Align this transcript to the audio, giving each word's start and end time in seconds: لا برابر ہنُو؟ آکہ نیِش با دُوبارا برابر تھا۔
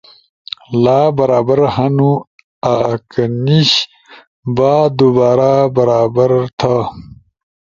لا 0.83 0.99
برابر 1.17 1.59
ہنُو؟ 1.75 2.11
آکہ 2.75 3.25
نیِش 3.43 3.71
با 4.55 4.73
دُوبارا 4.97 5.53
برابر 5.75 6.31
تھا۔ 6.59 6.75